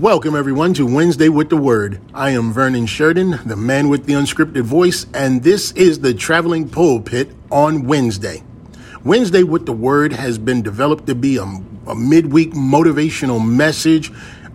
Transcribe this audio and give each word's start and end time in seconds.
Welcome, 0.00 0.34
everyone, 0.34 0.72
to 0.74 0.86
Wednesday 0.86 1.28
with 1.28 1.50
the 1.50 1.58
Word. 1.58 2.00
I 2.14 2.30
am 2.30 2.50
Vernon 2.50 2.86
Sheridan, 2.86 3.40
the 3.44 3.56
man 3.56 3.90
with 3.90 4.06
the 4.06 4.14
unscripted 4.14 4.62
voice, 4.62 5.04
and 5.12 5.42
this 5.42 5.70
is 5.72 6.00
the 6.00 6.14
Traveling 6.14 6.70
Pulpit 6.70 7.30
on 7.50 7.84
Wednesday. 7.84 8.42
Wednesday 9.04 9.42
with 9.42 9.66
the 9.66 9.74
Word 9.74 10.14
has 10.14 10.38
been 10.38 10.62
developed 10.62 11.06
to 11.08 11.14
be 11.14 11.36
a, 11.36 11.42
a 11.42 11.94
midweek 11.94 12.52
motivational 12.52 13.46
message 13.46 14.10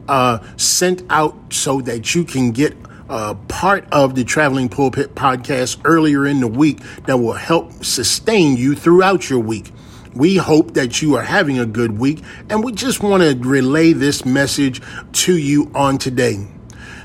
uh, 0.08 0.40
sent 0.58 1.04
out 1.12 1.54
so 1.54 1.82
that 1.82 2.16
you 2.16 2.24
can 2.24 2.50
get 2.50 2.76
uh, 3.08 3.36
part 3.48 3.88
of 3.92 4.16
the 4.16 4.24
Traveling 4.24 4.70
Pulpit 4.70 5.14
podcast 5.14 5.80
earlier 5.86 6.26
in 6.26 6.40
the 6.40 6.48
week 6.48 6.80
that 7.06 7.18
will 7.18 7.34
help 7.34 7.86
sustain 7.86 8.58
you 8.58 8.74
throughout 8.74 9.30
your 9.30 9.40
week. 9.40 9.72
We 10.18 10.38
hope 10.38 10.74
that 10.74 11.02
you 11.02 11.16
are 11.16 11.24
having 11.24 11.60
a 11.60 11.66
good 11.66 12.00
week, 12.00 12.24
and 12.50 12.64
we 12.64 12.72
just 12.72 13.04
want 13.04 13.22
to 13.22 13.38
relay 13.48 13.94
this 13.94 14.26
message 14.26 14.82
to 15.12 15.38
you 15.38 15.72
on 15.76 16.00
today. 16.00 16.48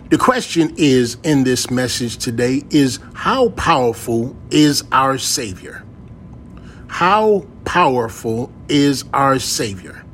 The 0.09 0.17
question 0.17 0.75
is 0.79 1.19
in 1.23 1.45
this 1.45 1.71
message 1.71 2.17
today 2.17 2.63
is 2.71 3.01
how 3.15 3.51
powerful 3.51 4.35
is 4.51 4.85
our 4.93 5.19
Savior? 5.19 5.85
How 6.87 7.47
powerful 7.67 8.51
is 8.69 9.05
our 9.13 9.39
Savior? 9.39 10.05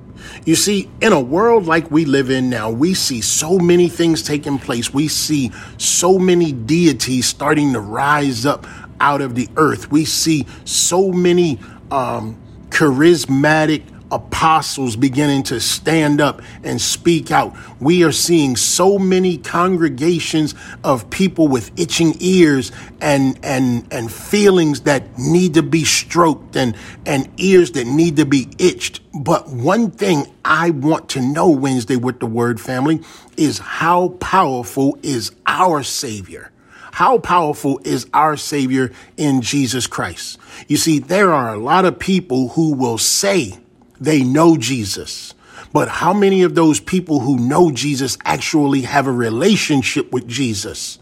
You 0.45 0.57
see, 0.57 0.91
in 1.01 1.13
a 1.13 1.21
world 1.21 1.67
like 1.67 1.91
we 1.93 2.05
live 2.05 2.31
in 2.31 2.51
now, 2.51 2.71
we 2.71 2.95
see 2.95 3.21
so 3.21 3.59
many 3.59 3.89
things 3.89 4.23
taking 4.25 4.59
place. 4.59 4.93
We 4.93 5.07
see 5.07 5.53
so 5.77 6.19
many 6.19 6.51
deities 6.53 7.27
starting 7.27 7.73
to 7.75 7.81
rise 7.81 8.45
up 8.45 8.67
out 9.01 9.21
of 9.21 9.37
the 9.37 9.49
earth. 9.57 9.91
We 9.91 10.05
see 10.05 10.47
so 10.65 11.13
many 11.13 11.61
um, 11.91 12.41
charismatic 12.71 13.83
apostles 14.11 14.97
beginning 14.97 15.43
to 15.45 15.61
stand 15.61 16.21
up 16.21 16.43
and 16.63 16.81
speak 16.81 17.31
out. 17.31 17.55
We 17.81 18.05
are 18.05 18.13
seeing 18.13 18.57
so 18.57 18.99
many 18.99 19.39
congregations 19.39 20.55
of 20.85 21.11
people 21.11 21.49
with 21.49 21.79
itching 21.79 22.15
ears 22.21 22.73
and 23.01 23.39
and 23.43 23.87
and 23.93 24.11
feelings 24.11 24.83
that 24.83 25.19
need 25.19 25.55
to 25.55 25.63
be 25.63 25.85
stroked 25.85 26.57
and 26.57 26.77
and 27.07 27.29
ears 27.39 27.73
that 27.73 27.87
need 27.87 28.17
to 28.17 28.25
be 28.25 28.49
itched. 28.59 29.01
But 29.13 29.49
one 29.49 29.91
thing 29.91 30.27
I 30.45 30.71
want 30.71 31.09
to 31.11 31.21
know 31.21 31.49
Wednesday 31.51 31.97
with 31.97 32.21
the 32.21 32.27
word 32.27 32.61
family 32.61 33.01
is 33.37 33.59
how 33.59 34.11
powerful 34.21 34.99
is 35.03 35.33
our 35.47 35.83
savior. 35.83 36.51
How 36.99 37.19
powerful 37.19 37.81
is 37.85 38.09
our 38.13 38.37
Savior 38.37 38.91
in 39.17 39.41
Jesus 39.41 39.87
Christ? 39.87 40.37
You 40.67 40.77
see, 40.77 40.99
there 40.99 41.33
are 41.33 41.55
a 41.55 41.57
lot 41.57 41.85
of 41.85 42.01
people 42.01 42.49
who 42.49 42.75
will 42.75 42.99
say 42.99 43.61
they 44.01 44.25
know 44.25 44.57
Jesus. 44.57 45.33
But 45.73 45.87
how 45.89 46.13
many 46.13 46.43
of 46.43 46.57
those 46.57 46.81
people 46.81 47.21
who 47.21 47.39
know 47.39 47.71
Jesus 47.71 48.19
actually 48.25 48.81
have 48.81 49.07
a 49.07 49.13
relationship 49.13 50.11
with 50.11 50.27
Jesus? 50.27 50.99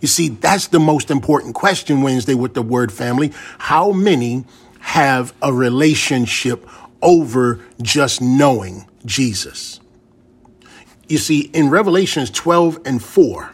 You 0.00 0.06
see, 0.06 0.28
that's 0.28 0.68
the 0.68 0.78
most 0.78 1.10
important 1.10 1.56
question 1.56 2.02
Wednesday 2.02 2.34
with 2.34 2.54
the 2.54 2.62
word 2.62 2.92
family. 2.92 3.32
How 3.58 3.90
many 3.90 4.44
have 4.78 5.34
a 5.42 5.52
relationship 5.52 6.64
over 7.02 7.58
just 7.82 8.22
knowing 8.22 8.88
Jesus? 9.04 9.80
You 11.08 11.18
see, 11.18 11.40
in 11.52 11.70
Revelations 11.70 12.30
12 12.30 12.82
and 12.84 13.02
4, 13.02 13.50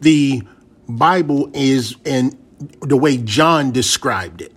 the 0.00 0.42
Bible 0.88 1.50
is 1.52 1.96
in 2.04 2.38
the 2.80 2.96
way 2.96 3.16
John 3.16 3.72
described 3.72 4.42
it. 4.42 4.52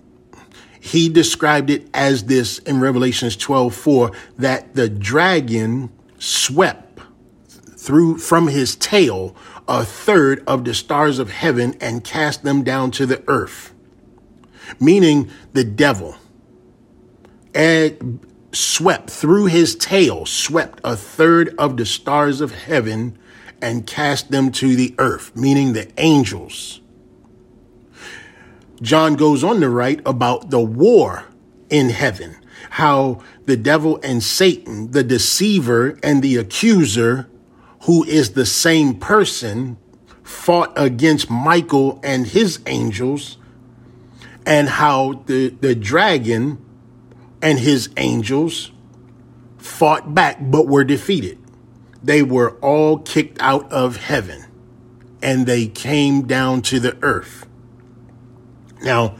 He 0.80 1.08
described 1.08 1.70
it 1.70 1.88
as 1.92 2.24
this 2.24 2.58
in 2.60 2.80
Revelations 2.80 3.36
12 3.36 3.74
4 3.74 4.12
that 4.38 4.74
the 4.74 4.88
dragon 4.88 5.90
swept 6.18 7.00
through 7.76 8.18
from 8.18 8.48
his 8.48 8.76
tail 8.76 9.36
a 9.66 9.84
third 9.84 10.42
of 10.46 10.64
the 10.64 10.74
stars 10.74 11.18
of 11.18 11.30
heaven 11.30 11.76
and 11.80 12.02
cast 12.02 12.42
them 12.42 12.62
down 12.62 12.90
to 12.92 13.06
the 13.06 13.22
earth, 13.28 13.74
meaning 14.80 15.30
the 15.52 15.64
devil. 15.64 16.16
And 17.54 18.20
swept 18.52 19.10
through 19.10 19.46
his 19.46 19.76
tail, 19.76 20.24
swept 20.24 20.80
a 20.84 20.96
third 20.96 21.54
of 21.58 21.76
the 21.76 21.84
stars 21.84 22.40
of 22.40 22.52
heaven 22.52 23.18
and 23.60 23.86
cast 23.86 24.30
them 24.30 24.50
to 24.52 24.76
the 24.76 24.94
earth, 24.98 25.34
meaning 25.36 25.72
the 25.72 25.90
angels. 25.98 26.80
John 28.80 29.14
goes 29.14 29.42
on 29.42 29.60
to 29.60 29.68
write 29.68 30.00
about 30.06 30.50
the 30.50 30.60
war 30.60 31.24
in 31.68 31.90
heaven, 31.90 32.36
how 32.70 33.22
the 33.46 33.56
devil 33.56 33.98
and 34.02 34.22
Satan, 34.22 34.92
the 34.92 35.02
deceiver 35.02 35.98
and 36.02 36.22
the 36.22 36.36
accuser, 36.36 37.28
who 37.82 38.04
is 38.04 38.32
the 38.32 38.46
same 38.46 38.94
person, 38.94 39.78
fought 40.22 40.72
against 40.76 41.30
Michael 41.30 41.98
and 42.02 42.26
his 42.26 42.60
angels, 42.66 43.38
and 44.46 44.68
how 44.68 45.24
the, 45.26 45.48
the 45.48 45.74
dragon 45.74 46.64
and 47.42 47.58
his 47.58 47.88
angels 47.96 48.70
fought 49.58 50.14
back 50.14 50.38
but 50.40 50.66
were 50.66 50.84
defeated 50.84 51.38
they 52.02 52.22
were 52.22 52.52
all 52.60 52.98
kicked 52.98 53.40
out 53.40 53.70
of 53.72 53.96
heaven 53.96 54.44
and 55.22 55.46
they 55.46 55.66
came 55.66 56.26
down 56.26 56.62
to 56.62 56.78
the 56.78 56.96
earth. 57.02 57.46
Now, 58.82 59.16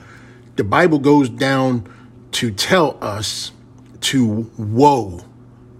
the 0.56 0.64
Bible 0.64 0.98
goes 0.98 1.28
down 1.28 1.92
to 2.32 2.50
tell 2.50 2.98
us 3.02 3.52
to 4.00 4.50
woe 4.56 5.24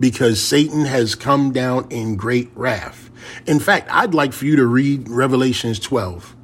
because 0.01 0.43
Satan 0.43 0.85
has 0.85 1.15
come 1.15 1.53
down 1.53 1.87
in 1.91 2.17
great 2.17 2.51
wrath. 2.55 3.11
In 3.47 3.61
fact, 3.61 3.89
I'd 3.91 4.15
like 4.15 4.33
for 4.33 4.45
you 4.47 4.57
to 4.57 4.67
read 4.67 5.09
Revelations 5.09 5.79
12 5.79 6.35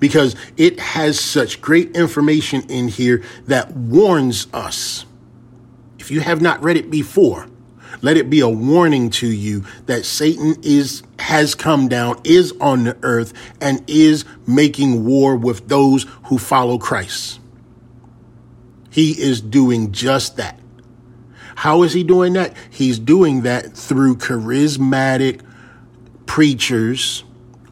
because 0.00 0.36
it 0.56 0.78
has 0.80 1.18
such 1.18 1.60
great 1.60 1.96
information 1.96 2.62
in 2.68 2.88
here 2.88 3.22
that 3.46 3.74
warns 3.74 4.46
us. 4.52 5.04
If 5.98 6.10
you 6.10 6.20
have 6.20 6.40
not 6.40 6.62
read 6.62 6.76
it 6.76 6.90
before, 6.90 7.48
let 8.02 8.16
it 8.16 8.30
be 8.30 8.40
a 8.40 8.48
warning 8.48 9.10
to 9.10 9.26
you 9.26 9.64
that 9.86 10.04
Satan 10.04 10.56
is, 10.62 11.02
has 11.18 11.54
come 11.54 11.88
down, 11.88 12.20
is 12.24 12.52
on 12.60 12.84
the 12.84 12.96
earth, 13.02 13.32
and 13.60 13.82
is 13.88 14.24
making 14.46 15.04
war 15.04 15.36
with 15.36 15.68
those 15.68 16.04
who 16.24 16.38
follow 16.38 16.78
Christ. 16.78 17.40
He 18.90 19.12
is 19.12 19.40
doing 19.40 19.92
just 19.92 20.36
that. 20.36 20.58
How 21.56 21.82
is 21.82 21.92
he 21.92 22.04
doing 22.04 22.34
that? 22.34 22.56
He's 22.70 22.98
doing 22.98 23.42
that 23.42 23.76
through 23.76 24.16
charismatic 24.16 25.40
preachers 26.26 27.24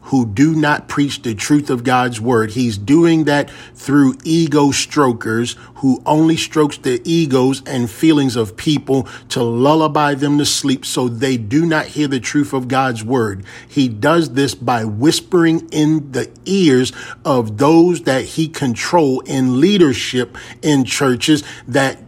who 0.07 0.25
do 0.25 0.55
not 0.55 0.87
preach 0.87 1.21
the 1.21 1.35
truth 1.35 1.69
of 1.69 1.83
God's 1.83 2.21
word. 2.21 2.51
He's 2.51 2.77
doing 2.77 3.25
that 3.25 3.49
through 3.75 4.15
ego 4.23 4.71
strokers 4.71 5.57
who 5.75 6.01
only 6.05 6.37
strokes 6.37 6.77
the 6.77 7.01
egos 7.03 7.61
and 7.65 7.91
feelings 7.91 8.37
of 8.37 8.55
people 8.55 9.03
to 9.29 9.43
lullaby 9.43 10.13
them 10.13 10.37
to 10.37 10.45
sleep 10.45 10.85
so 10.85 11.09
they 11.09 11.35
do 11.35 11.65
not 11.65 11.87
hear 11.87 12.07
the 12.07 12.21
truth 12.21 12.53
of 12.53 12.69
God's 12.69 13.03
word. 13.03 13.43
He 13.67 13.89
does 13.89 14.33
this 14.33 14.55
by 14.55 14.85
whispering 14.85 15.67
in 15.71 16.13
the 16.13 16.31
ears 16.45 16.93
of 17.25 17.57
those 17.57 18.03
that 18.03 18.23
he 18.23 18.47
control 18.47 19.19
in 19.21 19.59
leadership 19.59 20.37
in 20.61 20.85
churches 20.85 21.43
that 21.67 22.01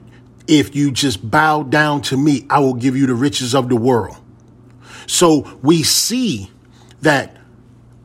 if 0.47 0.73
you 0.73 0.91
just 0.91 1.29
bow 1.29 1.63
down 1.63 2.01
to 2.03 2.15
me, 2.15 2.45
I 2.49 2.59
will 2.59 2.75
give 2.75 2.95
you 2.95 3.07
the 3.07 3.13
riches 3.13 3.53
of 3.53 3.67
the 3.67 3.75
world. 3.75 4.15
So 5.05 5.59
we 5.61 5.83
see 5.83 6.49
that 7.01 7.35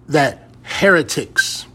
that 0.09 0.49
heretics, 0.63 1.67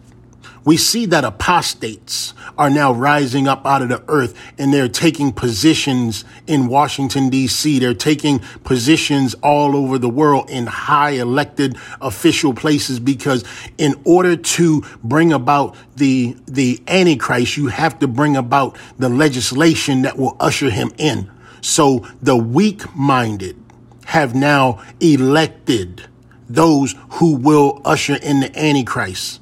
we 0.66 0.78
see 0.78 1.06
that 1.07 1.23
apostates 1.23 2.34
are 2.57 2.69
now 2.69 2.91
rising 2.94 3.47
up 3.47 3.66
out 3.66 3.81
of 3.81 3.90
the 3.90 4.03
earth 4.09 4.35
and 4.57 4.73
they're 4.73 4.90
taking 4.90 5.31
positions 5.31 6.25
in 6.45 6.68
Washington, 6.68 7.29
D.C. 7.29 7.79
They're 7.79 7.94
taking 7.94 8.39
positions 8.63 9.34
all 9.35 9.75
over 9.75 9.97
the 9.97 10.09
world 10.09 10.50
in 10.50 10.68
high 10.68 11.12
elected 11.12 11.77
official 12.01 12.54
places 12.54 13.00
because 13.00 13.45
in 13.77 13.95
order 14.04 14.36
to 14.36 14.83
bring 15.04 15.31
about 15.31 15.75
the, 15.95 16.36
the 16.48 16.83
Antichrist, 16.88 17.56
you 17.56 17.68
have 17.68 17.98
to 18.00 18.07
bring 18.07 18.36
about 18.36 18.77
the 18.98 19.09
legislation 19.09 20.01
that 20.01 20.18
will 20.18 20.36
usher 20.39 20.69
him 20.69 20.92
in. 20.98 21.31
So 21.62 22.06
the 22.21 22.36
weak 22.36 22.94
minded 22.94 23.57
have 24.06 24.36
now 24.36 24.83
elected 25.00 26.08
those 26.50 26.96
who 27.12 27.36
will 27.36 27.81
usher 27.86 28.16
in 28.16 28.40
the 28.40 28.60
Antichrist. 28.60 29.42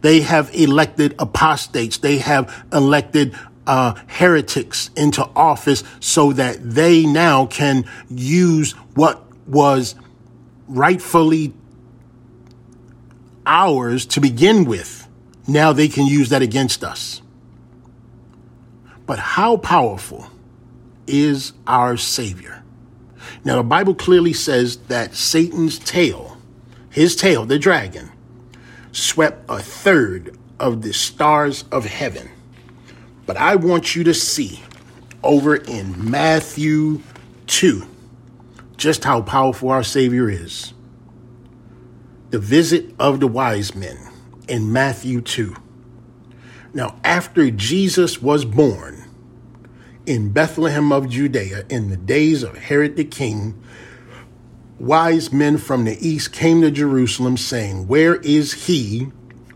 They 0.00 0.20
have 0.20 0.54
elected 0.54 1.14
apostates. 1.18 1.98
They 1.98 2.18
have 2.18 2.66
elected 2.72 3.36
uh, 3.66 3.94
heretics 4.06 4.90
into 4.96 5.22
office 5.36 5.84
so 6.00 6.32
that 6.32 6.58
they 6.62 7.04
now 7.04 7.46
can 7.46 7.84
use 8.08 8.72
what 8.94 9.22
was 9.46 9.94
rightfully 10.66 11.52
ours 13.46 14.06
to 14.06 14.20
begin 14.20 14.64
with. 14.64 15.06
Now 15.46 15.72
they 15.72 15.88
can 15.88 16.06
use 16.06 16.30
that 16.30 16.42
against 16.42 16.82
us. 16.84 17.22
But 19.06 19.18
how 19.18 19.56
powerful 19.56 20.26
is 21.06 21.52
our 21.66 21.96
Savior? 21.96 22.62
Now, 23.44 23.56
the 23.56 23.62
Bible 23.62 23.94
clearly 23.94 24.32
says 24.32 24.76
that 24.88 25.14
Satan's 25.14 25.78
tail, 25.78 26.37
his 26.98 27.14
tail, 27.14 27.46
the 27.46 27.60
dragon, 27.60 28.10
swept 28.90 29.48
a 29.48 29.60
third 29.60 30.36
of 30.58 30.82
the 30.82 30.92
stars 30.92 31.64
of 31.70 31.84
heaven. 31.84 32.28
But 33.24 33.36
I 33.36 33.54
want 33.54 33.94
you 33.94 34.02
to 34.02 34.12
see 34.12 34.60
over 35.22 35.54
in 35.54 36.10
Matthew 36.10 37.00
2 37.46 37.86
just 38.76 39.04
how 39.04 39.22
powerful 39.22 39.70
our 39.70 39.84
Savior 39.84 40.28
is. 40.28 40.72
The 42.30 42.40
visit 42.40 42.92
of 42.98 43.20
the 43.20 43.28
wise 43.28 43.76
men 43.76 43.96
in 44.48 44.72
Matthew 44.72 45.20
2. 45.20 45.54
Now, 46.74 46.98
after 47.04 47.48
Jesus 47.52 48.20
was 48.20 48.44
born 48.44 49.04
in 50.04 50.32
Bethlehem 50.32 50.90
of 50.90 51.08
Judea 51.08 51.64
in 51.68 51.90
the 51.90 51.96
days 51.96 52.42
of 52.42 52.58
Herod 52.58 52.96
the 52.96 53.04
king, 53.04 53.62
wise 54.78 55.32
men 55.32 55.58
from 55.58 55.84
the 55.84 55.96
east 56.06 56.32
came 56.32 56.60
to 56.62 56.70
Jerusalem 56.70 57.36
saying, 57.36 57.88
Where 57.88 58.16
is 58.16 58.66
he 58.66 59.08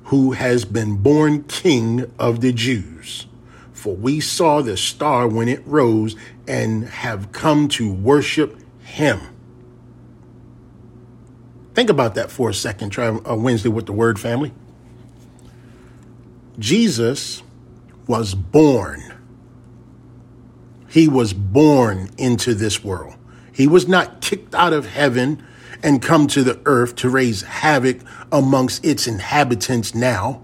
who 0.04 0.32
has 0.32 0.64
been 0.64 0.96
born 0.96 1.44
king 1.44 2.10
of 2.18 2.40
the 2.40 2.52
Jews? 2.52 3.26
For 3.72 3.94
we 3.94 4.20
saw 4.20 4.62
the 4.62 4.76
star 4.76 5.26
when 5.26 5.48
it 5.48 5.62
rose 5.66 6.16
and 6.46 6.84
have 6.84 7.32
come 7.32 7.68
to 7.68 7.92
worship 7.92 8.58
him. 8.80 9.20
Think 11.74 11.88
about 11.88 12.14
that 12.16 12.30
for 12.30 12.50
a 12.50 12.54
second. 12.54 12.90
Try 12.90 13.06
a 13.24 13.36
Wednesday 13.36 13.70
with 13.70 13.86
the 13.86 13.92
word 13.92 14.20
family. 14.20 14.52
Jesus 16.58 17.42
was 18.06 18.34
born. 18.34 19.14
He 20.88 21.08
was 21.08 21.32
born 21.32 22.10
into 22.18 22.54
this 22.54 22.84
world. 22.84 23.16
He 23.52 23.66
was 23.66 23.86
not 23.86 24.20
kicked 24.20 24.54
out 24.54 24.72
of 24.72 24.86
heaven 24.86 25.44
and 25.82 26.00
come 26.00 26.26
to 26.28 26.42
the 26.42 26.60
earth 26.64 26.96
to 26.96 27.10
raise 27.10 27.42
havoc 27.42 27.98
amongst 28.30 28.84
its 28.84 29.06
inhabitants 29.06 29.94
now. 29.94 30.42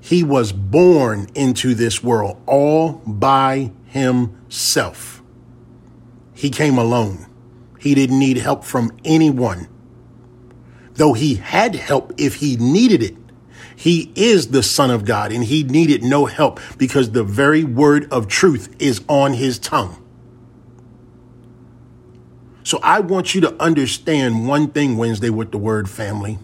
He 0.00 0.22
was 0.22 0.52
born 0.52 1.28
into 1.34 1.74
this 1.74 2.02
world 2.02 2.40
all 2.46 3.02
by 3.06 3.72
himself. 3.86 5.22
He 6.34 6.50
came 6.50 6.78
alone. 6.78 7.26
He 7.78 7.94
didn't 7.94 8.18
need 8.18 8.38
help 8.38 8.64
from 8.64 8.96
anyone. 9.04 9.68
Though 10.94 11.12
he 11.12 11.34
had 11.34 11.74
help 11.74 12.12
if 12.16 12.36
he 12.36 12.56
needed 12.56 13.02
it. 13.02 13.16
He 13.74 14.10
is 14.14 14.48
the 14.48 14.62
Son 14.62 14.90
of 14.90 15.04
God 15.04 15.32
and 15.32 15.44
he 15.44 15.62
needed 15.62 16.02
no 16.02 16.24
help 16.24 16.60
because 16.78 17.10
the 17.10 17.24
very 17.24 17.62
word 17.62 18.10
of 18.10 18.26
truth 18.26 18.74
is 18.78 19.02
on 19.08 19.34
his 19.34 19.58
tongue. 19.58 20.02
So 22.66 22.80
I 22.82 22.98
want 22.98 23.32
you 23.32 23.42
to 23.42 23.62
understand 23.62 24.48
one 24.48 24.72
thing 24.72 24.96
Wednesday 24.96 25.30
with 25.30 25.52
the 25.52 25.56
word 25.56 25.88
family. 25.88 26.40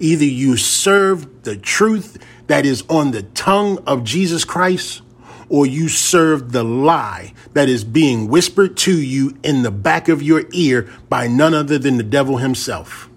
Either 0.00 0.24
you 0.24 0.56
serve 0.56 1.42
the 1.42 1.58
truth 1.58 2.16
that 2.46 2.64
is 2.64 2.84
on 2.88 3.10
the 3.10 3.22
tongue 3.22 3.80
of 3.86 4.02
Jesus 4.02 4.46
Christ, 4.46 5.02
or 5.50 5.66
you 5.66 5.90
serve 5.90 6.52
the 6.52 6.64
lie 6.64 7.34
that 7.52 7.68
is 7.68 7.84
being 7.84 8.28
whispered 8.28 8.78
to 8.78 8.98
you 8.98 9.36
in 9.42 9.62
the 9.62 9.70
back 9.70 10.08
of 10.08 10.22
your 10.22 10.46
ear 10.54 10.90
by 11.10 11.26
none 11.26 11.52
other 11.52 11.76
than 11.76 11.98
the 11.98 12.02
devil 12.02 12.38
himself. 12.38 13.10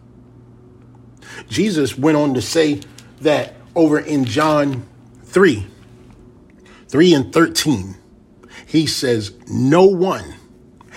Jesus 1.47 1.97
went 1.97 2.17
on 2.17 2.33
to 2.33 2.41
say 2.41 2.81
that 3.21 3.53
over 3.75 3.97
in 3.97 4.25
John 4.25 4.85
3 5.23 5.65
3 6.89 7.13
and 7.13 7.31
13, 7.31 7.95
he 8.65 8.85
says, 8.85 9.31
No 9.47 9.85
one 9.85 10.36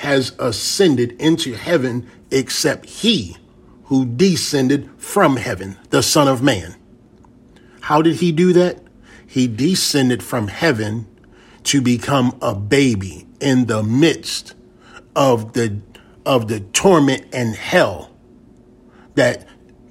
has 0.01 0.33
ascended 0.39 1.13
into 1.21 1.53
heaven 1.55 2.09
except 2.31 2.87
he 2.87 3.37
who 3.85 4.07
descended 4.07 4.89
from 4.97 5.37
heaven, 5.37 5.77
the 5.91 6.03
Son 6.03 6.27
of 6.27 6.43
Man. 6.43 6.75
How 7.83 8.01
did 8.01 8.17
he 8.17 8.33
do 8.33 8.53
that? 8.55 8.83
He 9.27 9.47
descended 9.47 10.23
from 10.23 10.49
heaven 10.49 11.07
to 11.65 11.83
become 11.83 12.39
a 12.41 12.55
baby 12.55 13.27
in 13.41 13.67
the 13.67 13.83
midst 13.83 14.55
of 15.15 15.53
the 15.53 15.81
of 16.25 16.49
the 16.49 16.61
torment 16.61 17.27
and 17.33 17.55
hell 17.55 18.11
that 19.17 19.47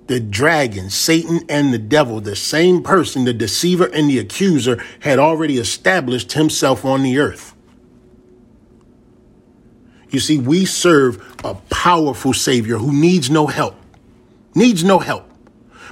the 0.07 0.19
dragon, 0.19 0.89
Satan, 0.89 1.41
and 1.47 1.71
the 1.71 1.77
devil, 1.77 2.19
the 2.19 2.35
same 2.35 2.81
person, 2.81 3.25
the 3.25 3.33
deceiver 3.33 3.85
and 3.85 4.09
the 4.09 4.17
accuser, 4.17 4.83
had 5.01 5.19
already 5.19 5.57
established 5.59 6.33
himself 6.33 6.83
on 6.83 7.03
the 7.03 7.19
earth. 7.19 7.53
You 10.09 10.19
see, 10.19 10.37
we 10.39 10.65
serve 10.65 11.35
a 11.43 11.55
powerful 11.69 12.33
Savior 12.33 12.77
who 12.77 12.91
needs 12.91 13.29
no 13.29 13.47
help, 13.47 13.75
needs 14.55 14.83
no 14.83 14.99
help, 14.99 15.29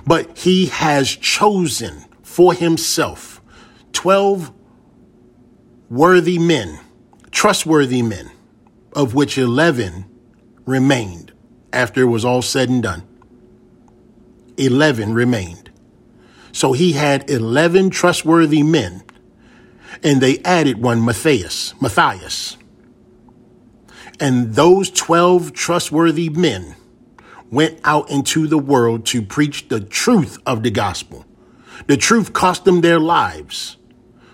but 0.06 0.38
he 0.38 0.68
has 0.68 1.10
chosen 1.10 2.06
for 2.24 2.54
himself 2.54 3.42
12 3.94 4.52
worthy 5.90 6.40
men, 6.40 6.80
trustworthy 7.32 8.02
men, 8.02 8.32
of 8.94 9.14
which 9.14 9.38
11 9.38 10.06
remained 10.66 11.32
after 11.72 12.02
it 12.02 12.06
was 12.06 12.26
all 12.26 12.42
said 12.42 12.70
and 12.70 12.84
done. 12.84 13.04
11 14.58 15.14
remained. 15.14 15.70
So 16.52 16.74
he 16.74 16.94
had 16.94 17.30
11 17.30 17.92
trustworthy 17.92 18.64
men, 18.64 19.04
and 20.04 20.22
they 20.22 20.40
added 20.40 20.82
one, 20.82 21.06
Matthias, 21.06 21.74
Matthias. 21.80 22.58
And 24.20 24.56
those 24.56 24.90
12 24.90 25.54
trustworthy 25.54 26.30
men 26.30 26.76
went 27.52 27.80
out 27.84 28.10
into 28.10 28.48
the 28.48 28.58
world 28.58 29.06
to 29.08 29.22
preach 29.22 29.68
the 29.70 29.80
truth 29.80 30.38
of 30.46 30.64
the 30.64 30.72
gospel. 30.72 31.26
The 31.86 31.98
truth 31.98 32.34
cost 32.34 32.66
them 32.66 32.82
their 32.82 33.00
lives, 33.00 33.78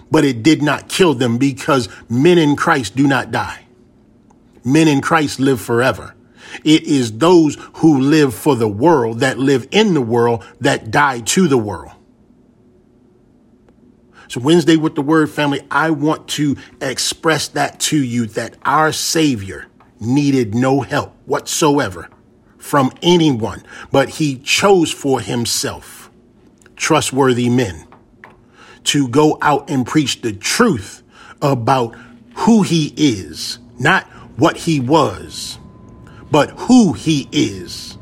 but 0.10 0.24
it 0.24 0.42
did 0.42 0.62
not 0.62 0.90
kill 0.90 1.14
them 1.14 1.38
because 1.38 1.90
men 2.10 2.38
in 2.38 2.56
Christ 2.56 2.96
do 2.96 3.08
not 3.08 3.32
die. 3.32 3.66
Men 4.64 4.88
in 4.88 5.02
Christ 5.02 5.40
live 5.40 5.60
forever. 5.60 6.16
It 6.64 6.84
is 6.84 7.18
those 7.18 7.58
who 7.76 8.00
live 8.00 8.34
for 8.34 8.56
the 8.56 8.68
world, 8.68 9.20
that 9.20 9.38
live 9.38 9.68
in 9.72 9.94
the 9.94 10.02
world, 10.02 10.46
that 10.62 10.92
die 10.92 11.20
to 11.22 11.48
the 11.48 11.58
world. 11.58 11.92
So, 14.28 14.40
Wednesday 14.40 14.78
with 14.78 14.96
the 14.96 15.02
Word 15.02 15.30
family, 15.30 15.62
I 15.70 15.92
want 15.92 16.28
to 16.30 16.58
express 16.82 17.50
that 17.50 17.80
to 17.82 17.98
you 17.98 18.26
that 18.28 18.56
our 18.64 18.92
Savior 18.92 19.68
needed 20.06 20.56
no 20.56 20.82
help 20.82 21.16
whatsoever 21.26 22.10
from 22.58 22.92
anyone, 23.02 23.64
but 23.92 24.10
He 24.10 24.38
chose 24.38 24.92
for 24.92 25.20
Himself 25.20 26.10
trustworthy 26.76 27.50
men 27.50 27.88
to 28.84 29.08
go 29.08 29.38
out 29.42 29.70
and 29.70 29.86
preach 29.86 30.22
the 30.22 30.34
truth 30.34 31.04
about 31.42 31.96
who 32.36 32.64
He 32.64 32.94
is, 32.98 33.60
not 33.80 34.06
what 34.38 34.58
He 34.58 34.80
was 34.80 35.60
but 36.34 36.50
who 36.62 36.94
he 36.94 37.30
is. 37.32 37.96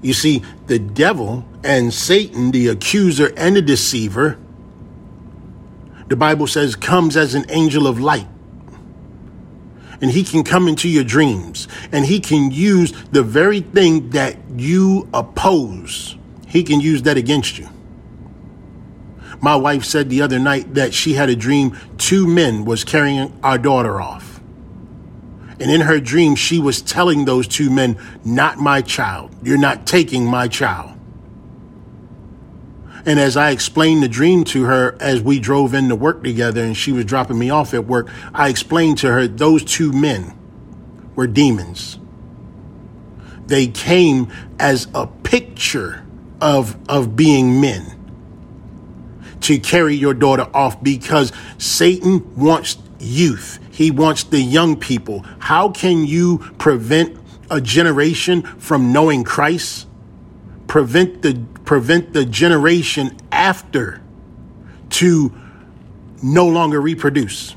You 0.00 0.14
see, 0.14 0.42
the 0.68 0.78
devil 0.78 1.44
and 1.62 1.92
Satan, 1.92 2.50
the 2.50 2.68
accuser 2.68 3.30
and 3.36 3.56
the 3.56 3.60
deceiver, 3.60 4.38
the 6.08 6.16
Bible 6.16 6.46
says 6.46 6.76
comes 6.76 7.14
as 7.14 7.34
an 7.34 7.44
angel 7.50 7.86
of 7.86 8.00
light. 8.00 8.26
And 10.00 10.10
he 10.10 10.24
can 10.24 10.44
come 10.44 10.66
into 10.66 10.88
your 10.88 11.04
dreams 11.04 11.68
and 11.92 12.06
he 12.06 12.20
can 12.20 12.50
use 12.50 12.92
the 13.12 13.22
very 13.22 13.60
thing 13.60 14.10
that 14.10 14.36
you 14.56 15.08
oppose. 15.12 16.16
He 16.46 16.62
can 16.62 16.80
use 16.80 17.02
that 17.02 17.16
against 17.16 17.58
you. 17.58 17.68
My 19.40 19.56
wife 19.56 19.84
said 19.84 20.10
the 20.10 20.22
other 20.22 20.38
night 20.38 20.74
that 20.74 20.92
she 20.92 21.14
had 21.14 21.30
a 21.30 21.36
dream 21.36 21.76
two 21.98 22.26
men 22.26 22.64
was 22.64 22.84
carrying 22.84 23.38
our 23.42 23.58
daughter 23.58 24.00
off. 24.00 24.40
And 25.58 25.70
in 25.70 25.82
her 25.82 26.00
dream, 26.00 26.34
she 26.34 26.58
was 26.58 26.80
telling 26.80 27.26
those 27.26 27.46
two 27.46 27.70
men, 27.70 27.98
Not 28.24 28.58
my 28.58 28.80
child. 28.80 29.30
You're 29.42 29.58
not 29.58 29.86
taking 29.86 30.24
my 30.24 30.48
child. 30.48 30.98
And 33.06 33.18
as 33.18 33.36
I 33.36 33.50
explained 33.50 34.02
the 34.02 34.08
dream 34.08 34.44
to 34.44 34.64
her 34.64 34.96
as 35.00 35.22
we 35.22 35.38
drove 35.38 35.74
into 35.74 35.96
work 35.96 36.22
together 36.22 36.62
and 36.62 36.76
she 36.76 36.92
was 36.92 37.04
dropping 37.04 37.38
me 37.38 37.50
off 37.50 37.72
at 37.74 37.86
work, 37.86 38.08
I 38.34 38.48
explained 38.48 38.98
to 38.98 39.08
her 39.12 39.26
those 39.26 39.64
two 39.64 39.92
men 39.92 40.36
were 41.14 41.26
demons. 41.26 41.98
They 43.46 43.66
came 43.66 44.30
as 44.58 44.86
a 44.94 45.06
picture 45.06 46.06
of, 46.40 46.76
of 46.88 47.16
being 47.16 47.60
men 47.60 47.96
to 49.42 49.58
carry 49.58 49.94
your 49.94 50.14
daughter 50.14 50.46
off 50.54 50.82
because 50.82 51.32
Satan 51.58 52.36
wants 52.36 52.78
youth. 52.98 53.58
He 53.70 53.90
wants 53.90 54.24
the 54.24 54.40
young 54.40 54.76
people. 54.76 55.24
How 55.38 55.70
can 55.70 56.06
you 56.06 56.38
prevent 56.58 57.18
a 57.50 57.60
generation 57.60 58.42
from 58.42 58.92
knowing 58.92 59.24
Christ? 59.24 59.88
Prevent 60.66 61.22
the 61.22 61.44
prevent 61.70 62.12
the 62.12 62.24
generation 62.24 63.16
after 63.30 64.02
to 64.88 65.32
no 66.20 66.48
longer 66.48 66.80
reproduce. 66.80 67.54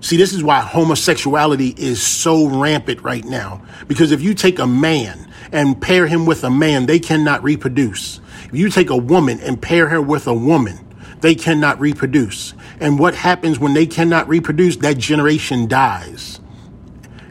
See, 0.00 0.16
this 0.16 0.32
is 0.32 0.42
why 0.42 0.58
homosexuality 0.58 1.68
is 1.68 2.02
so 2.02 2.48
rampant 2.48 3.02
right 3.02 3.24
now. 3.24 3.62
Because 3.86 4.10
if 4.10 4.20
you 4.22 4.34
take 4.34 4.58
a 4.58 4.66
man 4.66 5.32
and 5.52 5.80
pair 5.80 6.08
him 6.08 6.26
with 6.26 6.42
a 6.42 6.50
man, 6.50 6.86
they 6.86 6.98
cannot 6.98 7.44
reproduce. 7.44 8.20
If 8.46 8.54
you 8.56 8.70
take 8.70 8.90
a 8.90 8.96
woman 8.96 9.38
and 9.38 9.62
pair 9.62 9.86
her 9.86 10.02
with 10.02 10.26
a 10.26 10.34
woman, 10.34 10.84
they 11.20 11.36
cannot 11.36 11.78
reproduce. 11.78 12.54
And 12.80 12.98
what 12.98 13.14
happens 13.14 13.60
when 13.60 13.72
they 13.72 13.86
cannot 13.86 14.28
reproduce? 14.28 14.78
That 14.78 14.98
generation 14.98 15.68
dies. 15.68 16.40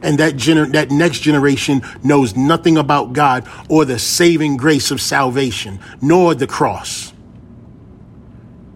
And 0.03 0.19
that 0.19 0.35
gener- 0.35 0.71
that 0.73 0.91
next 0.91 1.21
generation 1.21 1.81
knows 2.03 2.35
nothing 2.35 2.77
about 2.77 3.13
God 3.13 3.47
or 3.69 3.85
the 3.85 3.97
saving 3.97 4.57
grace 4.57 4.91
of 4.91 5.01
salvation, 5.01 5.79
nor 6.01 6.35
the 6.35 6.45
cross. 6.45 7.13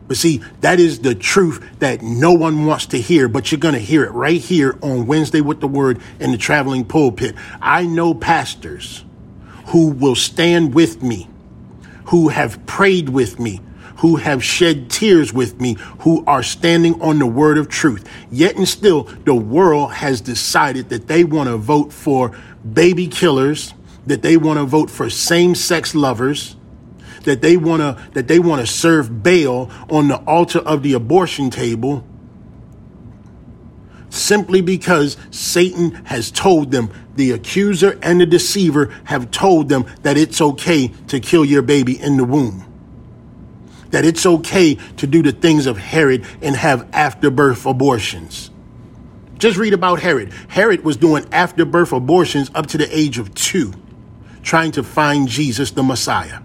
But 0.07 0.17
see, 0.17 0.41
that 0.62 0.79
is 0.79 1.00
the 1.00 1.13
truth 1.13 1.62
that 1.79 2.01
no 2.01 2.31
one 2.31 2.65
wants 2.65 2.86
to 2.88 3.01
hear, 3.01 3.27
but 3.27 3.51
you're 3.51 3.60
going 3.60 3.74
to 3.74 3.79
hear 3.79 4.05
it 4.05 4.12
right 4.12 4.39
here 4.39 4.79
on 4.81 5.05
Wednesday 5.05 5.41
with 5.41 5.60
the 5.60 5.67
Word 5.67 6.00
in 6.19 6.31
the 6.31 6.38
traveling 6.38 6.86
pulpit. 6.86 7.36
I 7.62 7.86
know 7.86 8.13
pastors 8.13 9.03
who 9.67 9.89
will 9.89 10.15
stand 10.15 10.74
with 10.74 11.03
me, 11.03 11.27
who 12.05 12.29
have 12.29 12.65
prayed 12.65 13.10
with 13.10 13.38
me, 13.38 13.60
who 13.98 14.18
have 14.18 14.44
shed 14.44 14.89
tears 14.89 15.34
with 15.34 15.60
me, 15.60 15.75
who 16.00 16.24
are 16.25 16.44
standing 16.44 17.01
on 17.01 17.20
the 17.20 17.25
word 17.25 17.58
of 17.58 17.68
truth. 17.68 18.08
Yet 18.32 18.56
and 18.56 18.68
still, 18.68 19.04
the 19.04 19.36
world 19.36 19.94
has 19.94 20.22
decided 20.22 20.89
that 20.89 21.08
they 21.08 21.24
want 21.24 21.50
to 21.50 21.58
vote 21.58 21.92
for 21.92 22.38
baby 22.74 23.08
killers, 23.08 23.74
that 24.06 24.22
they 24.22 24.38
want 24.38 24.60
to 24.60 24.66
vote 24.66 24.89
for 24.89 25.10
same 25.10 25.56
sex 25.56 25.96
lovers, 25.96 26.56
that 27.24 27.42
they 27.42 27.58
want 27.58 27.82
to 27.82 28.10
that 28.13 28.27
they 28.27 28.39
want 28.39 28.62
to 28.62 28.68
serve 28.68 29.24
Baal 29.24 29.70
on 29.89 30.08
the 30.08 30.18
altar 30.25 30.60
of 30.60 30.84
the 30.84 30.94
abortion 30.94 31.50
table 31.50 32.06
simply 34.10 34.62
because 34.62 35.18
Satan 35.32 35.92
has 36.06 36.32
told 36.32 36.72
them 36.72 36.89
the 37.16 37.32
accuser 37.32 38.00
and 38.01 38.22
the 38.22 38.25
deceiver 38.25 38.86
have 39.04 39.30
told 39.32 39.68
them 39.68 39.86
that 40.04 40.18
it's 40.18 40.39
okay 40.39 40.88
to 41.08 41.20
kill 41.20 41.44
your 41.44 41.62
baby 41.62 42.00
in 42.00 42.16
the 42.16 42.24
womb 42.24 42.67
that 43.91 44.06
it's 44.06 44.25
okay 44.25 44.75
to 44.98 45.08
do 45.08 45.22
the 45.22 45.32
things 45.32 45.65
of 45.65 45.77
Herod 45.77 46.25
and 46.41 46.56
have 46.56 46.88
afterbirth 46.94 47.65
abortions. 47.65 48.51
Just 49.38 49.58
read 49.58 49.74
about 49.74 50.00
Herod. 50.00 50.34
Herod 50.48 50.84
was 50.84 50.98
doing 50.98 51.25
afterbirth 51.32 51.94
abortions 51.94 52.50
up 52.56 52.67
to 52.67 52.77
the 52.77 52.88
age 52.96 53.20
of 53.20 53.34
two, 53.36 53.74
trying 54.41 54.72
to 54.72 54.84
find 54.84 55.27
Jesus 55.27 55.72
the 55.72 55.84
Messiah. 55.84 56.41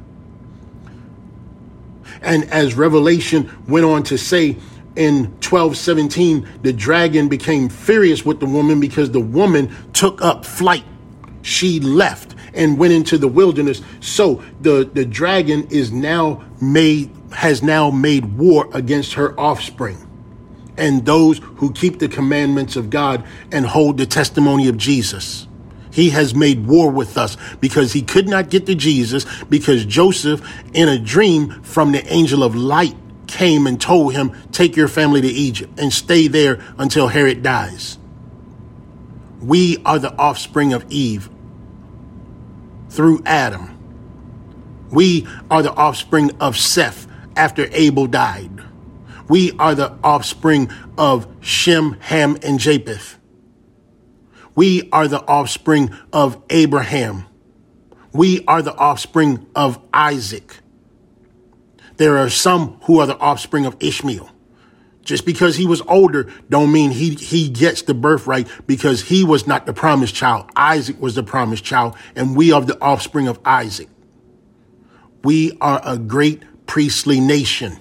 And 2.20 2.44
as 2.44 2.75
Revelation 2.75 3.50
went 3.66 3.84
on 3.84 4.02
to 4.04 4.18
say 4.18 4.56
in 4.94 5.25
1217, 5.40 6.46
the 6.62 6.72
dragon 6.72 7.28
became 7.28 7.68
furious 7.68 8.25
with 8.25 8.40
the 8.40 8.46
woman 8.46 8.78
because 8.78 9.11
the 9.11 9.20
woman 9.20 9.75
took 9.92 10.22
up 10.22 10.44
flight. 10.44 10.84
She 11.40 11.80
left 11.80 12.34
and 12.54 12.78
went 12.78 12.92
into 12.92 13.18
the 13.18 13.28
wilderness. 13.28 13.80
So 14.00 14.42
the, 14.61 14.88
the 14.92 15.04
dragon 15.04 15.66
is 15.70 15.90
now 15.90 16.44
made, 16.61 17.11
has 17.32 17.62
now 17.62 17.90
made 17.90 18.36
war 18.36 18.68
against 18.72 19.14
her 19.14 19.38
offspring 19.38 20.08
and 20.76 21.04
those 21.04 21.38
who 21.38 21.72
keep 21.72 21.98
the 21.98 22.08
commandments 22.08 22.76
of 22.76 22.90
God 22.90 23.24
and 23.50 23.66
hold 23.66 23.98
the 23.98 24.06
testimony 24.06 24.68
of 24.68 24.76
Jesus. 24.76 25.46
He 25.92 26.10
has 26.10 26.34
made 26.34 26.66
war 26.66 26.90
with 26.90 27.18
us 27.18 27.36
because 27.60 27.92
he 27.92 28.00
could 28.00 28.26
not 28.26 28.48
get 28.48 28.64
to 28.66 28.74
Jesus 28.74 29.26
because 29.44 29.84
Joseph, 29.84 30.40
in 30.72 30.88
a 30.88 30.98
dream 30.98 31.62
from 31.62 31.92
the 31.92 32.04
angel 32.10 32.42
of 32.42 32.54
light, 32.56 32.96
came 33.26 33.66
and 33.66 33.80
told 33.80 34.14
him, 34.14 34.32
Take 34.52 34.74
your 34.74 34.88
family 34.88 35.20
to 35.20 35.28
Egypt 35.28 35.78
and 35.78 35.92
stay 35.92 36.28
there 36.28 36.60
until 36.78 37.08
Herod 37.08 37.42
dies. 37.42 37.98
We 39.40 39.82
are 39.84 39.98
the 39.98 40.16
offspring 40.16 40.72
of 40.72 40.90
Eve 40.90 41.28
through 42.88 43.22
Adam. 43.26 43.78
We 44.90 45.26
are 45.50 45.62
the 45.62 45.72
offspring 45.72 46.30
of 46.40 46.56
Seth 46.56 47.06
after 47.36 47.68
Abel 47.72 48.06
died. 48.06 48.62
We 49.28 49.52
are 49.58 49.74
the 49.74 49.96
offspring 50.04 50.70
of 50.98 51.26
Shem, 51.40 51.96
Ham, 52.00 52.36
and 52.42 52.58
Japheth. 52.58 53.18
We 54.54 54.88
are 54.92 55.08
the 55.08 55.26
offspring 55.26 55.90
of 56.12 56.42
Abraham. 56.50 57.24
We 58.12 58.44
are 58.46 58.60
the 58.60 58.74
offspring 58.74 59.46
of 59.54 59.80
Isaac. 59.94 60.58
There 61.96 62.18
are 62.18 62.28
some 62.28 62.78
who 62.82 62.98
are 62.98 63.06
the 63.06 63.18
offspring 63.18 63.64
of 63.64 63.76
Ishmael. 63.80 64.30
Just 65.02 65.26
because 65.26 65.56
he 65.56 65.66
was 65.66 65.80
older 65.82 66.32
don't 66.48 66.70
mean 66.70 66.90
he, 66.90 67.14
he 67.14 67.48
gets 67.48 67.82
the 67.82 67.94
birthright 67.94 68.48
because 68.66 69.02
he 69.02 69.24
was 69.24 69.46
not 69.46 69.66
the 69.66 69.72
promised 69.72 70.14
child. 70.14 70.48
Isaac 70.54 71.00
was 71.00 71.14
the 71.14 71.22
promised 71.22 71.64
child 71.64 71.96
and 72.14 72.36
we 72.36 72.52
are 72.52 72.60
the 72.60 72.80
offspring 72.80 73.28
of 73.28 73.40
Isaac. 73.44 73.88
We 75.24 75.56
are 75.60 75.80
a 75.84 75.98
great 75.98 76.42
priestly 76.66 77.21
nation 77.21 77.78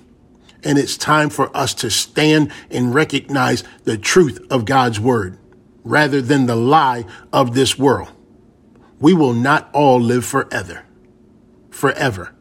and 0.63 0.77
it's 0.77 0.97
time 0.97 1.29
for 1.29 1.55
us 1.55 1.73
to 1.75 1.89
stand 1.89 2.51
and 2.69 2.93
recognize 2.93 3.63
the 3.83 3.97
truth 3.97 4.39
of 4.49 4.65
God's 4.65 4.99
word 4.99 5.37
rather 5.83 6.21
than 6.21 6.45
the 6.45 6.55
lie 6.55 7.05
of 7.33 7.55
this 7.55 7.77
world. 7.77 8.09
We 8.99 9.13
will 9.13 9.33
not 9.33 9.69
all 9.73 9.99
live 9.99 10.25
forever, 10.25 10.83
forever. 11.71 12.33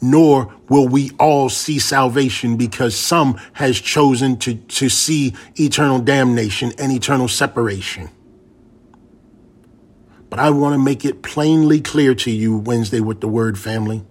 Nor 0.00 0.52
will 0.68 0.88
we 0.88 1.10
all 1.18 1.48
see 1.48 1.78
salvation 1.78 2.56
because 2.56 2.96
some 2.96 3.38
has 3.52 3.78
chosen 3.78 4.36
to, 4.38 4.54
to 4.54 4.88
see 4.88 5.34
eternal 5.54 6.00
damnation 6.00 6.72
and 6.78 6.90
eternal 6.90 7.28
separation. 7.28 8.10
But 10.28 10.40
I 10.40 10.50
want 10.50 10.72
to 10.74 10.78
make 10.78 11.04
it 11.04 11.22
plainly 11.22 11.80
clear 11.80 12.14
to 12.14 12.30
you 12.30 12.56
Wednesday 12.56 13.00
with 13.00 13.20
the 13.20 13.28
word 13.28 13.58
family. 13.58 14.02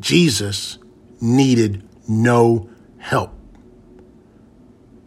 Jesus 0.00 0.78
needed 1.20 1.86
no 2.08 2.68
help. 2.98 3.32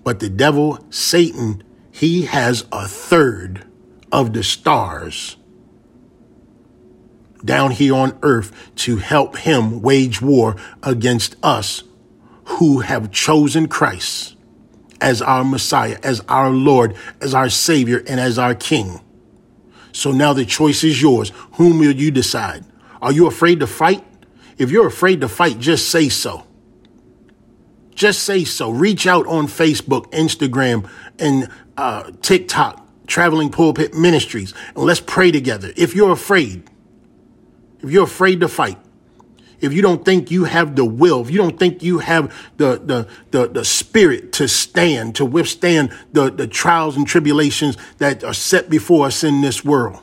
But 0.03 0.19
the 0.19 0.29
devil, 0.29 0.85
Satan, 0.89 1.63
he 1.91 2.23
has 2.23 2.65
a 2.71 2.87
third 2.87 3.65
of 4.11 4.33
the 4.33 4.43
stars 4.43 5.37
down 7.43 7.71
here 7.71 7.95
on 7.95 8.17
earth 8.21 8.71
to 8.75 8.97
help 8.97 9.37
him 9.37 9.81
wage 9.81 10.21
war 10.21 10.55
against 10.81 11.35
us 11.43 11.83
who 12.45 12.79
have 12.79 13.11
chosen 13.11 13.67
Christ 13.67 14.35
as 15.01 15.21
our 15.21 15.43
Messiah, 15.43 15.97
as 16.03 16.21
our 16.29 16.49
Lord, 16.49 16.95
as 17.19 17.33
our 17.33 17.49
Savior, 17.49 18.03
and 18.07 18.19
as 18.19 18.39
our 18.39 18.55
King. 18.55 19.01
So 19.91 20.11
now 20.11 20.33
the 20.33 20.45
choice 20.45 20.83
is 20.83 21.01
yours. 21.01 21.31
Whom 21.53 21.79
will 21.79 21.91
you 21.91 22.11
decide? 22.11 22.63
Are 23.01 23.11
you 23.11 23.27
afraid 23.27 23.59
to 23.59 23.67
fight? 23.67 24.03
If 24.57 24.71
you're 24.71 24.87
afraid 24.87 25.21
to 25.21 25.27
fight, 25.27 25.59
just 25.59 25.89
say 25.89 26.09
so. 26.09 26.45
Just 27.95 28.23
say 28.23 28.43
so. 28.43 28.69
Reach 28.71 29.07
out 29.07 29.27
on 29.27 29.47
Facebook, 29.47 30.11
Instagram, 30.11 30.89
and 31.19 31.49
uh, 31.77 32.11
TikTok, 32.21 32.87
Traveling 33.07 33.51
Pulpit 33.51 33.93
Ministries, 33.93 34.53
and 34.75 34.85
let's 34.85 34.99
pray 34.99 35.31
together. 35.31 35.71
If 35.75 35.95
you're 35.95 36.11
afraid, 36.11 36.63
if 37.81 37.91
you're 37.91 38.05
afraid 38.05 38.39
to 38.41 38.47
fight, 38.47 38.77
if 39.63 39.71
you 39.71 39.81
don't 39.81 40.03
think 40.03 40.29
you 40.29 40.43
have 40.43 40.75
the 40.75 40.83
will, 40.83 41.21
if 41.21 41.29
you 41.29 41.37
don't 41.37 41.57
think 41.57 41.81
you 41.81 41.99
have 41.99 42.35
the, 42.57 42.81
the, 42.83 43.07
the, 43.31 43.47
the 43.47 43.63
spirit 43.63 44.33
to 44.33 44.47
stand, 44.47 45.15
to 45.15 45.25
withstand 45.25 45.93
the, 46.11 46.29
the 46.29 46.47
trials 46.47 46.97
and 46.97 47.07
tribulations 47.07 47.77
that 47.99 48.25
are 48.25 48.33
set 48.33 48.69
before 48.69 49.05
us 49.07 49.23
in 49.23 49.39
this 49.39 49.63
world, 49.63 50.01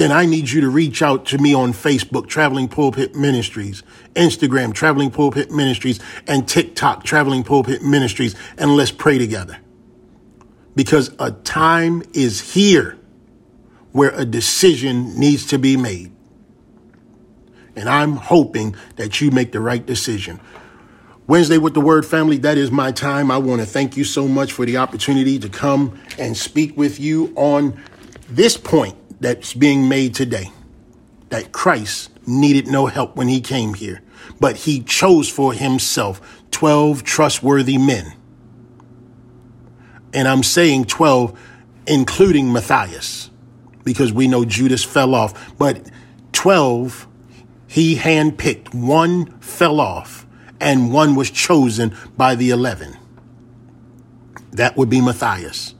then 0.00 0.12
I 0.12 0.24
need 0.24 0.48
you 0.48 0.62
to 0.62 0.70
reach 0.70 1.02
out 1.02 1.26
to 1.26 1.36
me 1.36 1.52
on 1.52 1.74
Facebook, 1.74 2.26
Traveling 2.26 2.68
Pulpit 2.68 3.14
Ministries, 3.14 3.82
Instagram, 4.14 4.72
Traveling 4.72 5.10
Pulpit 5.10 5.50
Ministries, 5.50 6.00
and 6.26 6.48
TikTok, 6.48 7.04
Traveling 7.04 7.44
Pulpit 7.44 7.82
Ministries, 7.82 8.34
and 8.56 8.76
let's 8.76 8.92
pray 8.92 9.18
together. 9.18 9.58
Because 10.74 11.14
a 11.18 11.32
time 11.32 12.02
is 12.14 12.54
here 12.54 12.98
where 13.92 14.08
a 14.14 14.24
decision 14.24 15.20
needs 15.20 15.44
to 15.48 15.58
be 15.58 15.76
made. 15.76 16.10
And 17.76 17.86
I'm 17.86 18.12
hoping 18.12 18.76
that 18.96 19.20
you 19.20 19.30
make 19.30 19.52
the 19.52 19.60
right 19.60 19.84
decision. 19.84 20.40
Wednesday 21.26 21.58
with 21.58 21.74
the 21.74 21.80
Word 21.82 22.06
family, 22.06 22.38
that 22.38 22.56
is 22.56 22.70
my 22.70 22.90
time. 22.90 23.30
I 23.30 23.36
want 23.36 23.60
to 23.60 23.66
thank 23.66 23.98
you 23.98 24.04
so 24.04 24.26
much 24.26 24.50
for 24.50 24.64
the 24.64 24.78
opportunity 24.78 25.38
to 25.40 25.50
come 25.50 26.00
and 26.18 26.34
speak 26.34 26.74
with 26.78 26.98
you 26.98 27.34
on 27.36 27.78
this 28.30 28.56
point 28.56 28.96
that's 29.20 29.54
being 29.54 29.88
made 29.88 30.14
today 30.14 30.50
that 31.28 31.52
Christ 31.52 32.10
needed 32.26 32.66
no 32.66 32.86
help 32.86 33.16
when 33.16 33.28
he 33.28 33.40
came 33.40 33.74
here, 33.74 34.02
but 34.38 34.56
he 34.56 34.82
chose 34.82 35.28
for 35.28 35.52
himself 35.52 36.20
12 36.50 37.04
trustworthy 37.04 37.78
men. 37.78 38.14
And 40.12 40.26
I'm 40.26 40.42
saying 40.42 40.86
12, 40.86 41.38
including 41.86 42.52
Matthias, 42.52 43.30
because 43.84 44.12
we 44.12 44.26
know 44.26 44.44
Judas 44.44 44.84
fell 44.84 45.14
off, 45.14 45.56
but 45.56 45.88
12, 46.32 47.06
he 47.68 47.96
handpicked, 47.96 48.74
one 48.74 49.38
fell 49.40 49.80
off, 49.80 50.26
and 50.60 50.92
one 50.92 51.14
was 51.14 51.30
chosen 51.30 51.96
by 52.16 52.34
the 52.34 52.50
11. 52.50 52.96
That 54.52 54.76
would 54.76 54.90
be 54.90 55.00
Matthias. 55.00 55.74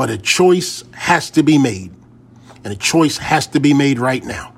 But 0.00 0.08
a 0.08 0.16
choice 0.16 0.82
has 0.92 1.28
to 1.32 1.42
be 1.42 1.58
made. 1.58 1.92
And 2.64 2.72
a 2.72 2.76
choice 2.76 3.18
has 3.18 3.46
to 3.48 3.60
be 3.60 3.74
made 3.74 3.98
right 3.98 4.24
now 4.24 4.54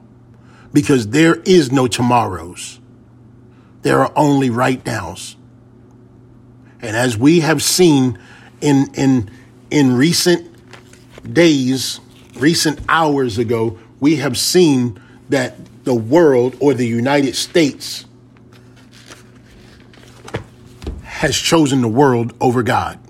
because 0.72 1.08
there 1.08 1.34
is 1.34 1.72
no 1.72 1.88
tomorrows. 1.88 2.78
There 3.82 3.99
are 3.99 4.12
only 4.14 4.50
right 4.50 4.87
nows. 4.87 5.34
And 6.80 6.96
as 6.96 7.18
we 7.18 7.40
have 7.40 7.61
seen 7.61 8.20
in, 8.61 8.94
in, 8.94 9.32
in 9.68 9.96
recent 9.96 10.49
days, 11.34 11.99
recent 12.37 12.78
hours 12.88 13.37
ago, 13.37 13.80
we 13.99 14.14
have 14.18 14.38
seen 14.38 15.02
that 15.28 15.56
the 15.82 15.92
world 15.92 16.56
or 16.61 16.72
the 16.72 16.87
United 16.87 17.34
States 17.34 18.06
has 21.02 21.37
chosen 21.37 21.82
the 21.82 21.88
world 21.88 22.32
over 22.40 22.62
God. 22.62 23.00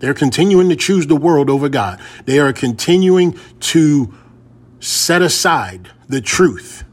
They're 0.00 0.14
continuing 0.14 0.68
to 0.70 0.76
choose 0.76 1.06
the 1.06 1.16
world 1.16 1.48
over 1.48 1.68
God. 1.68 2.00
They 2.24 2.38
are 2.40 2.52
continuing 2.52 3.38
to 3.60 4.12
set 4.80 5.22
aside 5.22 5.90
the 6.08 6.20
truth 6.20 6.84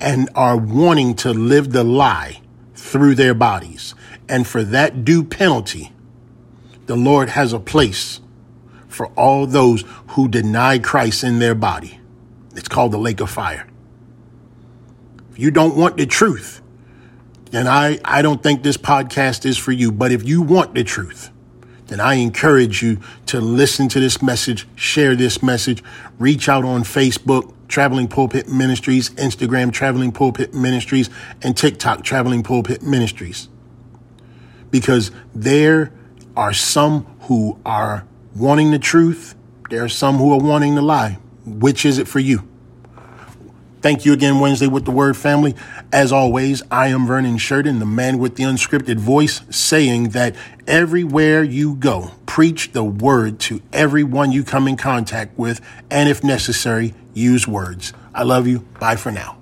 and 0.00 0.28
are 0.34 0.56
wanting 0.56 1.14
to 1.14 1.32
live 1.32 1.72
the 1.72 1.84
lie 1.84 2.42
through 2.74 3.14
their 3.14 3.34
bodies. 3.34 3.94
And 4.28 4.46
for 4.46 4.64
that 4.64 5.04
due 5.04 5.22
penalty, 5.22 5.92
the 6.86 6.96
Lord 6.96 7.30
has 7.30 7.52
a 7.52 7.60
place 7.60 8.20
for 8.88 9.06
all 9.08 9.46
those 9.46 9.84
who 10.08 10.28
deny 10.28 10.78
Christ 10.78 11.24
in 11.24 11.38
their 11.38 11.54
body. 11.54 12.00
It's 12.54 12.68
called 12.68 12.92
the 12.92 12.98
lake 12.98 13.20
of 13.20 13.30
fire. 13.30 13.66
If 15.30 15.38
you 15.38 15.50
don't 15.50 15.76
want 15.76 15.96
the 15.96 16.06
truth, 16.06 16.60
then 17.50 17.68
I, 17.68 18.00
I 18.04 18.22
don't 18.22 18.42
think 18.42 18.62
this 18.62 18.76
podcast 18.76 19.46
is 19.46 19.56
for 19.56 19.72
you. 19.72 19.92
But 19.92 20.10
if 20.10 20.26
you 20.26 20.42
want 20.42 20.74
the 20.74 20.84
truth, 20.84 21.30
then 21.92 22.00
I 22.00 22.14
encourage 22.14 22.82
you 22.82 22.98
to 23.26 23.38
listen 23.38 23.86
to 23.88 24.00
this 24.00 24.22
message, 24.22 24.66
share 24.76 25.14
this 25.14 25.42
message, 25.42 25.84
reach 26.18 26.48
out 26.48 26.64
on 26.64 26.84
Facebook, 26.84 27.52
Traveling 27.68 28.08
Pulpit 28.08 28.48
Ministries, 28.48 29.10
Instagram, 29.10 29.72
Traveling 29.72 30.10
Pulpit 30.10 30.54
Ministries, 30.54 31.10
and 31.42 31.54
TikTok, 31.54 32.02
Traveling 32.02 32.42
Pulpit 32.42 32.82
Ministries. 32.82 33.48
Because 34.70 35.10
there 35.34 35.92
are 36.34 36.54
some 36.54 37.04
who 37.22 37.58
are 37.66 38.06
wanting 38.34 38.70
the 38.70 38.78
truth, 38.78 39.34
there 39.68 39.84
are 39.84 39.88
some 39.88 40.16
who 40.16 40.32
are 40.32 40.40
wanting 40.40 40.74
the 40.74 40.82
lie. 40.82 41.18
Which 41.44 41.84
is 41.84 41.98
it 41.98 42.08
for 42.08 42.20
you? 42.20 42.48
Thank 43.82 44.04
you 44.04 44.12
again, 44.12 44.38
Wednesday 44.38 44.68
with 44.68 44.84
the 44.84 44.92
Word 44.92 45.16
family. 45.16 45.56
As 45.92 46.12
always, 46.12 46.62
I 46.70 46.86
am 46.86 47.04
Vernon 47.04 47.36
Sheridan, 47.36 47.80
the 47.80 47.84
man 47.84 48.18
with 48.18 48.36
the 48.36 48.44
unscripted 48.44 48.98
voice, 48.98 49.40
saying 49.50 50.10
that 50.10 50.36
everywhere 50.68 51.42
you 51.42 51.74
go, 51.74 52.12
preach 52.24 52.70
the 52.70 52.84
Word 52.84 53.40
to 53.40 53.60
everyone 53.72 54.30
you 54.30 54.44
come 54.44 54.68
in 54.68 54.76
contact 54.76 55.36
with, 55.36 55.60
and 55.90 56.08
if 56.08 56.22
necessary, 56.22 56.94
use 57.12 57.48
words. 57.48 57.92
I 58.14 58.22
love 58.22 58.46
you. 58.46 58.60
Bye 58.78 58.94
for 58.94 59.10
now. 59.10 59.41